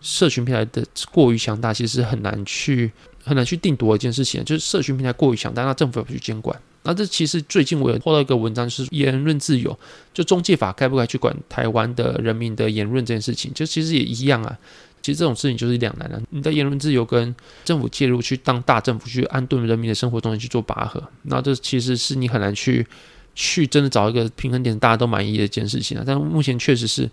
[0.00, 2.90] 社群平台的过于强大，其实很难去
[3.24, 6.58] 很难去定夺一件事情，就是社群平台过于强大，那政府要去监管。
[6.84, 9.76] 那这其实最近我有获到一个文章，是言论自由，
[10.14, 14.56] 就中介法该不该去管台湾的人民的言论这件事情，就其实也一样啊。
[15.00, 16.20] 其实这种事情就是两难了。
[16.30, 17.34] 你的言论自由跟
[17.64, 22.86] 政府介入去当大政府去安顿人民的生活中去做拔河，那这其实是你很难去
[23.34, 26.04] 去真的找一个平衡点，大家都满意的一件事情啊。
[26.06, 27.08] 但目前确实是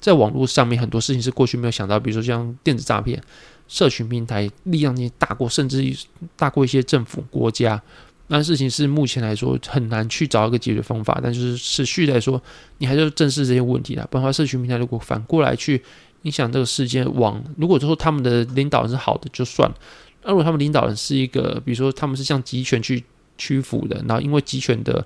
[0.00, 3.22] 在网络上面很多事情是过去没有想到，比如说像电子诈骗、
[3.68, 5.96] 社群平台力量经大过，甚至于
[6.36, 7.80] 大过一些政府国家。
[8.28, 12.42] 那事情是目前来说很难去找一个解决方法，但就是持续来说，
[12.78, 14.06] 你还是要正视这些问题啦。
[14.10, 15.82] 不然的话，社群平台如果反过来去。
[16.24, 19.74] 影响这个世界往，如果说他们的领导人是好的就算了，
[20.22, 23.02] 那如果他们领导人是一个，比如说他们是向集权去
[23.38, 25.02] 屈服的，然后因为集权的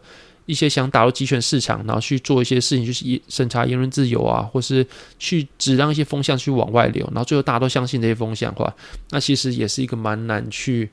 [0.46, 4.86] 一些想打入集权市场，然后去做一些事情，就是审查言论自由啊，或是
[5.18, 8.74] 去只让一些风向去往外流，然后最后大家都相信这些风向的话，
[9.10, 10.90] 那其实也是一个蛮难去。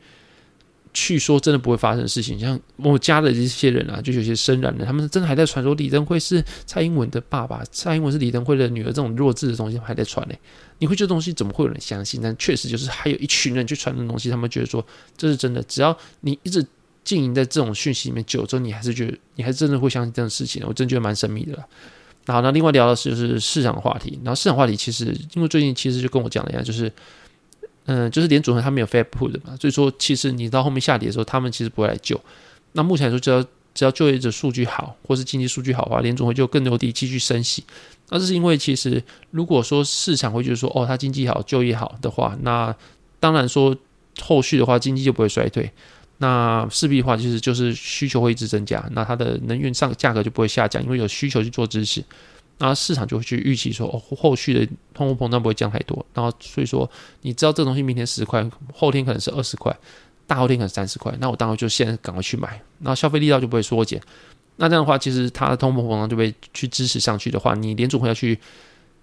[0.94, 10.36] 去说真的不会发生的事情，像我家的这些人啊，就有些深染的，他们真的还在传说李登辉是蔡英文的爸爸，蔡英文是李登辉的女儿，这种弱智的东西还在传呢。
[10.80, 12.20] 你会觉得东西怎么会有人相信？
[12.22, 14.86] 但确实就是还有一群人去传这东西，他们觉得说
[15.16, 15.64] 这是真的。
[15.64, 16.62] 只要你一直
[17.04, 20.64] 经营在这种讯息里面久之后，你还是觉得你还真的会相信这种事情。
[20.68, 21.54] 我真觉得蛮神秘的。
[22.26, 24.20] 然后呢，另外聊的是就是市场话题。
[24.24, 26.92] 然后市场话题其实因为最近其实就跟我讲了一样，就是。
[27.86, 32.18] 嗯，就是联组合他们有 Fed put 嘛，所以说其实你到后面下跌的时候，他们其实不会来救。
[32.74, 37.64] 那目前来说，只要只要就业者数据好，或是经济数据好的话，联总会就更有底继续升息。
[38.10, 42.74] 那这是因为其实如果说市场会觉得说，哦，它经济好，就业好的话，那
[43.20, 43.76] 当然说
[44.22, 45.70] 后续的话经济就不会衰退。
[46.22, 52.04] 那势必的话，其实就是需求会一直增加，那它的能源上价格就不会下降，因为有需求去做支持。
[52.60, 56.06] 那市场就会去预期说，哦，后续的通货膨胀不会降太多。
[56.14, 56.88] 然后所以说，
[57.24, 59.76] 你知道这东西明天十块，后天可能是二十块，
[60.28, 61.12] 大后天可能三十块。
[61.20, 64.00] 那我当然就现在赶快去买，那消费力道就不会缩减。
[64.58, 68.38] 那这样的话，其实它的通货膨胀就被去支持上去的话，你联储会要去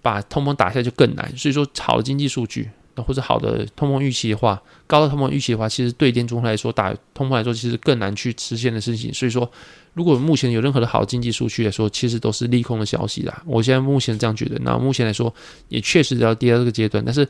[0.01, 1.29] 把通膨打下来就更难。
[1.35, 2.69] 所以说，好的经济数据。
[3.03, 9.13] 或者好的通膨预期的话，高的通膨预期的话，其实对电中来说，打通膨来说，其实更难去实现的事情。
[9.13, 9.49] 所以说，
[9.93, 13.43] 如果目前有任何的好经济数据来说，其实都是利空的消息啦。
[13.45, 14.57] 我现在目前这样觉得。
[14.61, 15.33] 那目前来说，
[15.67, 17.03] 也确实要跌到这个阶段。
[17.03, 17.27] 但是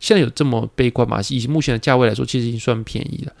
[0.00, 1.20] 现在有这么悲观嘛？
[1.30, 3.32] 以目前的价位来说，其实已经算便宜了。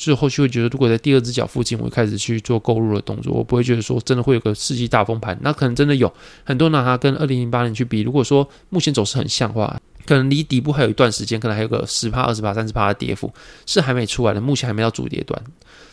[0.00, 3.34] 所以后续会觉得，如果在第二只脚附近，我会开始去做购入的动作。
[3.34, 5.38] 我不会觉得说真的会有个世纪大崩盘。
[5.42, 6.10] 那可能真的有
[6.42, 8.00] 很多拿它跟二零零八年去比。
[8.00, 13.30] 如果说目前走势很像的话，可能离底部还有一段时间，可能还有个十帕、二十帕、三十帕的跌幅
[13.66, 15.38] 是还没出来的，目前还没到主跌段。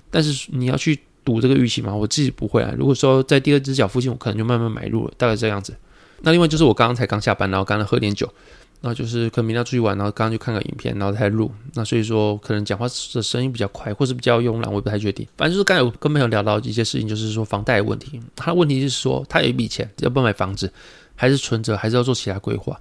[0.10, 1.94] 但是你要去赌这个预期吗？
[1.94, 2.74] 我自己不会啊。
[2.78, 5.76] 如果说在第二只脚附近，我可能就慢慢买入了，大概这样子。
[6.22, 8.34] 那另外就是我刚刚才刚下班，然后刚刚喝点酒，
[8.82, 11.52] 那就是可能明天要出去玩，然后刚刚就看个影片，然后才录。
[11.74, 15.28] 那所以说可能讲话的声音比较快，或是比较慵懒，我也不太确定。
[15.36, 18.22] 反正就是刚才我跟朋友聊到一些事情，就是说房贷的问题。
[18.36, 20.72] 他的问题是说他有一笔钱，要不要买房子，
[21.16, 22.80] 还是存着，还是要做其他规划？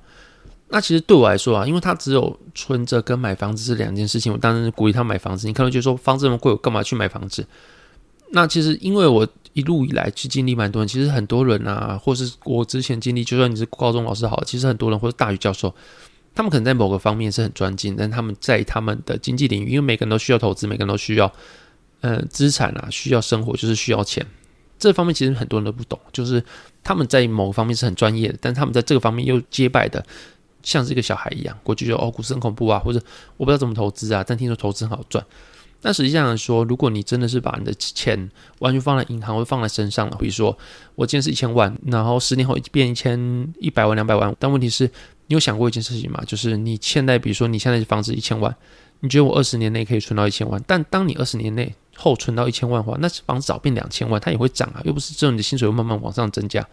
[0.68, 5.46] 那其实对我来说啊，因为他只有存着跟买房子是两件事情，我当然是鼓励他买房子。
[5.46, 7.46] 你可能觉得说房子那么贵，我干嘛去买房子？
[8.32, 9.26] 那其实因为我
[9.56, 15.74] 一路以来去经历蛮多人，其实很多人啊，或是我之前经历，就算你是高中老师好，其实很多人或者大学教授，
[16.34, 21.32] 他们可能在某个方面是很专精，但他们在他们的经济领域，因为每个人都需要投资，每个人都需要
[22.02, 24.24] 呃资产啊，需要生活，就是需要钱。
[24.78, 26.44] 这方面其实很多人都不懂，就是
[26.84, 30.04] 他们在某个方面是很专业的，但他们在这个方面又结拜的。
[30.62, 33.00] 像是一个小孩一样，过去就哦，股市很恐怖啊，或者
[33.36, 35.24] 我不知道怎么投资啊，但听说投资很好赚。
[35.86, 40.58] 但实际上来说，如果你真的是把你的钱完全放在银行或放在身上了，比如说
[40.96, 44.84] 我今天是一千万，然后十年后变一千一百万、两百万，但问题是，
[45.28, 46.20] 你有想过一件事情吗？
[46.26, 48.52] 就是你现在，比如说你现在房子一千万，
[48.98, 50.60] 你觉得我二十年内可以存到一千万？
[50.66, 56.66] 但当你二十年内后存到一千万的话，那房子早变两千万，它也会涨啊，又不是只有你的薪水会慢慢往上增加。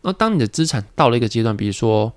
[0.00, 2.10] 那当你的资产到了一个阶段，比如说。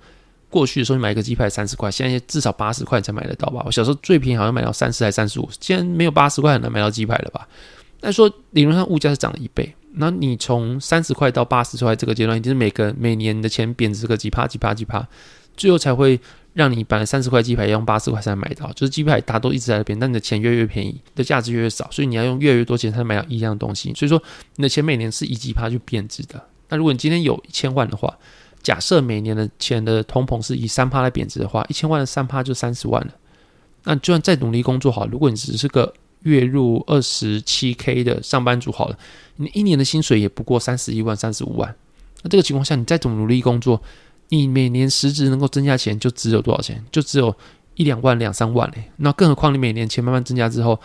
[0.50, 3.62] 过去的时候，你买一个鸡排三十块，现在至少八十块才买得到吧？
[3.64, 7.48] 我小时候最便宜好像买到三十还三十五，现在没有八十块很难买到鸡排了吧？
[8.00, 15.06] 那说理论上物价是涨了一倍，那你从三十块到八十块这个阶段，一定是每个每年的钱贬值个几趴几趴几趴，
[15.56, 16.18] 最后才会
[16.54, 24.20] 让你本来三十块鸡排要用八十块才买到，就是鸡排大多一直在那边，但你的钱越来越便宜，的价值越来越少，所以你要用越来越多钱才能买到一样东西，所以说
[24.56, 26.42] 你的钱每年是一几趴去贬值的。
[26.70, 28.16] 那如果你今天有一千万的话，
[28.62, 33.12] 假设每年的钱的通膨是以三趴来贬值的话，一千万的三趴就三十万了。
[33.84, 35.92] 那就算再努力工作好，如果你只是个
[36.24, 38.98] 月入二十七 K 的上班族好了，
[39.36, 41.74] 你一年的薪水也不过三十一万、三十五万。
[42.22, 43.80] 那这个情况下，你再怎么努力工作，
[44.28, 46.84] 你每年实质能够增加钱就只有多少钱？
[46.92, 47.34] 就只有
[47.74, 48.90] 一两万、两三万嘞。
[48.96, 50.78] 那更何况你每年钱慢慢增加之后。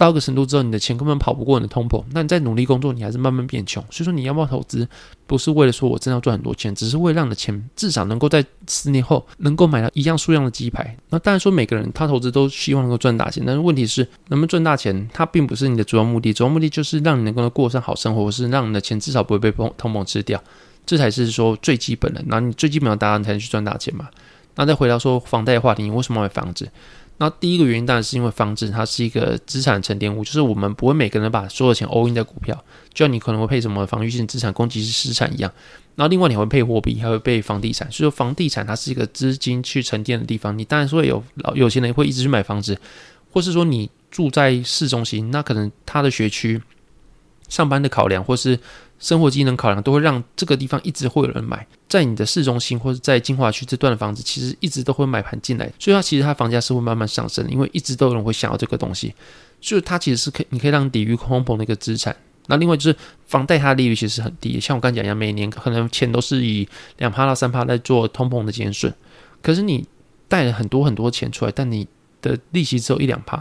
[0.00, 2.02] 到一个程度之后，你的钱根本跑不过你的通膨。
[2.14, 3.84] 那你在努力工作，你还是慢慢变穷。
[3.90, 4.88] 所以说，你要不要投资，
[5.26, 10.96] 不是为了说我真的要赚很多钱，只是为了让你的钱至少能够在十年后能够买到一样数量的鸡排。
[11.10, 16.32] 那当然说，每个人他投资都希望能够赚大钱，但是问题是，能不能赚大钱，它并不是你的主要目的。
[16.32, 20.42] 主要目的就是让你能够过上好生活，或是让你的钱至少不会被通通膨吃掉，
[20.86, 22.22] 这才是说最基本的。
[22.24, 24.08] 那你最基本的答案才能去赚大钱嘛？
[24.56, 26.68] 那再回到说房贷的话题，你为什么买房子？
[27.22, 32.54] 那第一个原因当然是因为房子它是一个资产沉淀物，就是我们不会每个人把所有钱 all in 在股票，
[32.94, 35.52] 就像你可能会配什么防御性资产、攻击式资产一样。
[35.96, 37.86] 然后另外你会配货币，还会配房地产。
[37.92, 40.56] 所以说房地产它是一个资金去沉淀的地方。
[40.58, 42.80] 你当然说有老有钱人会一直去买房子，
[43.30, 46.62] 或是说你住在市中心，那可能他的学区、
[47.50, 48.58] 上班的考量或是。
[49.00, 59.14] 生活机能考量都会让这个地方一直会有人买，在你的市中心或者在金华区这段的房子，其实一直都会买盘进来，所以它其实它房价是会慢慢上升的，因为一直都有人会想要这个东西，
[59.60, 62.14] 所以它其实是可以你可以让抵御通膨的一个资产。
[62.46, 68.92] 那另外就是房贷，它的利率其实很低，像我刚讲一样，每年可能钱都是以两趴到三趴在做通膨的减损，
[69.40, 69.86] 可是你
[70.28, 71.88] 贷了很多很多钱出来，但你
[72.20, 73.38] 的利息只有一两趴，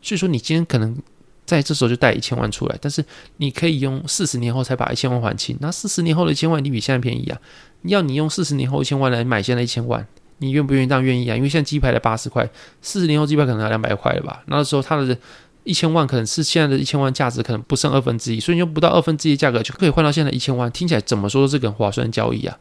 [0.00, 0.96] 所以说你今天可能。
[1.46, 3.04] 在这时候就贷一千万出来，但是
[3.38, 5.56] 你可以用四十年后才把一千万还清。
[5.60, 7.38] 那四十年后的一千万，你比现在便宜啊！
[7.82, 10.06] 要你用四十年后一千万来买现在一千万，
[10.38, 10.86] 你愿不愿意？
[10.86, 11.34] 当然愿意啊！
[11.34, 12.48] 因为现在鸡排的八十块，
[12.82, 14.42] 四十年后鸡排可能要两百块了吧？
[14.46, 15.16] 那时候它的
[15.64, 22.56] 一千万可能是现在的一千万价值可能不剩二分之一，所以用不到二分之一价格就可以换到现在一千万，听起来怎么说都是个划算交易啊！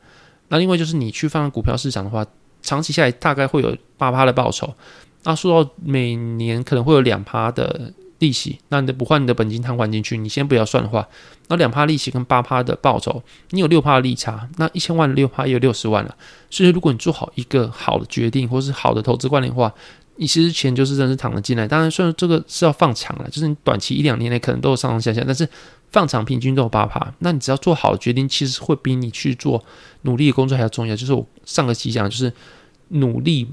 [0.47, 2.25] 那另外就是你去放股票市场的话，
[2.63, 4.73] 长期下来大概会有八趴的报酬。
[5.25, 7.93] 那说到每年可能会有两趴的。
[8.19, 11.07] 利息，那你的不换你的本金摊还进去，你先不要算的话，
[11.47, 16.15] 那两趴利息跟八趴的报酬，你有六趴的利差，那一千万六趴也有六十万了。
[16.49, 19.73] 所以如果你做好一个好的决定，或是好的投资观念的话，
[20.17, 21.65] 你其实钱就是真是躺了进来。
[21.65, 25.47] 当然，虽然这个是要放长了，就是你短期一两年内可能都有上上下下，但是
[25.89, 27.13] 放长平均都有八趴。
[27.19, 29.63] 那你只要做好的决定，其实会比你去做
[30.01, 30.93] 努力的工作还要重要。
[30.93, 32.33] 就是我上个期讲，就是
[32.89, 33.47] 努力。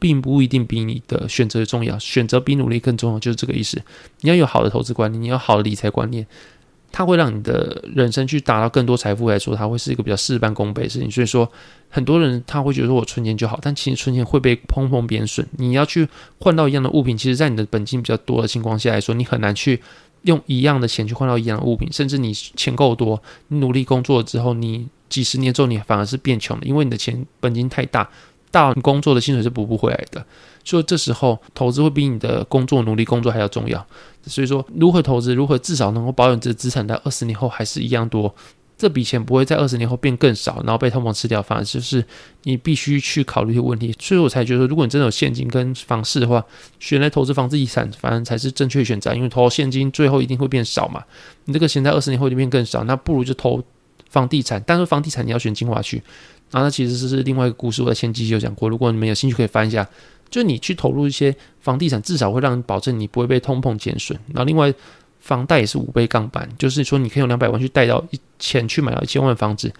[0.00, 3.80] 并不一定比你的选择重要，选择比努力更重要，就是这个意思。
[4.22, 6.26] 你要有好的投资观念，你要好的理财观念，
[6.90, 11.08] 它会让你的人生去达到更多财富来说，它会是一个比较事半功倍的事情。
[11.10, 11.48] 所以说，
[11.88, 15.46] 很多人他会觉得说我存钱就好，但其实存钱会被砰砰贬损。
[15.58, 16.08] 你要去
[16.40, 19.80] 换到一样的物品，其实，在你的本金比较多的情况下来说，你很难去
[20.22, 28.08] 用一样的钱去换到一样的物品，甚至你钱够多，你努力工作之后，你几十年之后你反而是变穷的，因为你的钱本金太大。
[28.50, 30.24] 大工作的薪水是补不回来的，
[30.64, 33.86] 所以这时候投资会比你的工作努力工作还要重要。
[34.26, 38.34] 所以说，如何投资，如何至少能够保有这资产在二十年后还是一样多，
[38.76, 42.04] 这笔钱不会在二十年后变更少，然后被通膨吃掉，反而就是
[42.42, 43.94] 你必须去考虑的问题。
[43.98, 46.44] 所以我才觉得，如果你真的有现金跟房市的话，
[46.78, 49.14] 选来投资房子遗产，反而才是正确选择。
[49.14, 51.02] 因为投现金最后一定会变少嘛，
[51.44, 53.62] 你这个钱在二十年后就变更少，那不如就投
[54.10, 54.62] 房地产。
[54.66, 56.02] 但是房地产你要选精华区。
[56.50, 58.68] 然后那其实是另外一个故事，我在前期就讲过。
[58.68, 59.86] 如果你们有兴趣，可以翻一下。
[60.28, 64.16] 就你去投入一些房地产，至少会让你保证你不会被通膨减损。
[64.28, 64.72] 然后另外，
[65.18, 69.72] 房贷也是五倍杠杆，就是说你可以用两百万去贷到一千去买到一千万房子。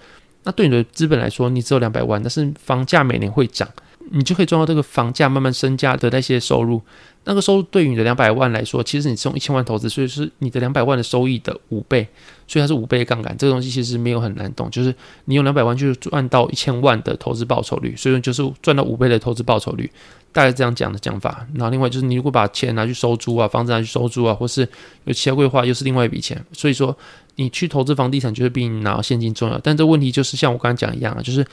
[0.42, 3.68] 那对你的资本来说，你只有两百万，但是房价每年会涨，
[4.10, 6.82] 你就可以赚到这个房价慢慢升价的那些收入。
[7.24, 12.08] 那个收入对于你的两百万来说，其实你是用一千万投资，所以是你的两百万的收益的五倍，
[12.48, 13.36] 所以它是五倍杠杆。
[13.36, 14.92] 这个东西其实没有很难懂，就是
[15.26, 19.88] 你用两百万去赚到一千万的投资报酬率，所以就是赚到五倍的投资报酬率，
[20.32, 21.46] 大概这样讲的讲法。
[21.52, 24.66] 然后另外就是你如果把钱拿去收租啊，房子拿去收租啊，或是
[25.04, 26.42] 有其他规划，又是另外一笔钱。
[26.52, 26.96] 所以说
[27.36, 29.58] 你去投资房地产，就是比你拿现金重要。
[29.62, 31.46] 但这问题就是像我刚刚讲一样啊，就是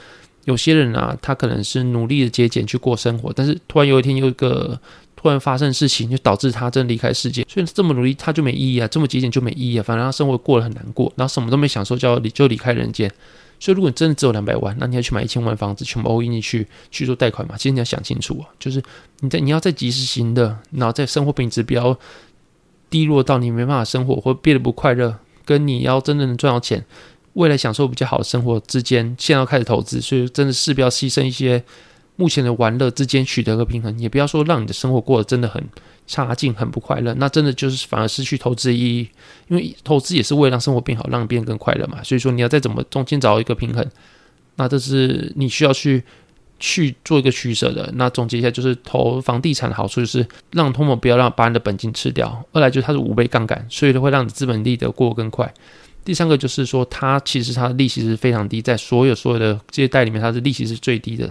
[0.46, 4.80] 有些人啊，他可能是努力的节俭去过生活，但是突然有一天有一个。
[5.18, 7.44] 突然发生的事情，就导致他真离开世界。
[7.50, 8.88] 所以这么努力，他就没意义啊！
[8.88, 9.84] 这么节俭就没意义啊！
[9.84, 13.12] 反正他生活过得很难过，然后什么都没享受，就要离就离开人间。
[13.60, 17.58] 所以，如果你真的只有两百万，那你要去买一千万房子，全部 all in 去去做贷款嘛？
[17.58, 18.80] 其实你要想清楚啊，就是
[19.22, 21.98] 你在你要在及时行的，然后在生活品质比较
[22.92, 26.86] 低落到你没办法生活或变得不快乐，跟你要真的能赚到钱，
[27.34, 31.64] 未来享受比较好的生活之间，现在要开始投资，所以真的势必要牺牲一些。
[32.18, 35.64] 目前的玩乐之间取得个平衡，也不要说让你的生活过得真的很
[36.06, 39.08] 差劲、很不快乐，那真的就是反而失去投资意义。
[39.48, 42.04] 因为投资也是为了让生活变好，让你变得更快乐嘛。
[42.04, 43.86] 所以说你要再怎么中间找一个平衡，
[44.56, 46.04] 那这是你需要去
[46.60, 47.90] 去做一个取舍的。
[47.96, 55.54] 那总结一下，就是投房地产的好处就是让通膨不要让把你的本金吃掉，二来就是它是五倍杠杆，所以会让你资本利得过得更快。
[56.04, 61.30] 第三个就是说，它其实它的利息是非常低，在所有所有的这些贷里面，它的利息是最低的。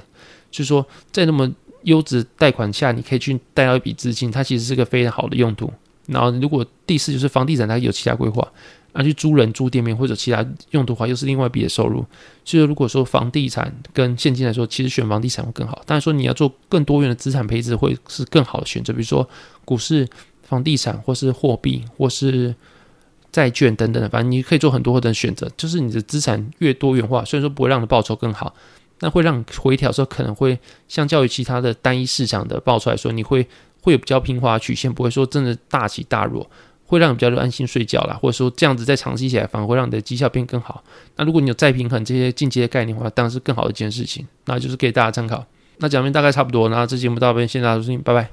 [0.56, 1.52] 就是说，在那么
[1.82, 5.70] 优质贷款下，你可以去贷到一笔资金，它其实是个非常好的用途。
[6.06, 8.50] 然后，如果第四就是房地产，它有其他规划。
[8.92, 12.02] 那去租人、租店面或者其他用途的话，又是另外一笔的收入。
[12.46, 15.82] 所以，如果说房地产跟现金来说，其实选房地产会更好。
[15.84, 18.94] 当然说，你要做更多元的资产配置，会是更好的选择。
[18.94, 19.28] 比如说
[19.66, 20.08] 股市、
[20.42, 22.54] 房地产，或是货币，或是
[23.30, 25.50] 债券等等的，反正你可以做很多的选择。
[25.58, 28.54] 就是你的资产越多元化，虽然说不会让你报酬更好，
[29.00, 33.46] 那会让回调时候可能会相较于其他的单一市场的爆出来说，你会
[33.82, 36.48] 会有比较平滑曲线，不会说真的大起大落。
[36.88, 40.84] 会让你比较安心睡觉啦，或者说这样子再长期起来，反而会让你的绩效变更好。
[41.16, 44.24] 那如果你有再平衡这些进阶的概念的话，当然是更好的一件事情。
[44.44, 45.44] 那就是给大家参考。
[45.78, 48.24] 那讲面大概差不多，那这节目到这边，谢谢大家收听，拜拜。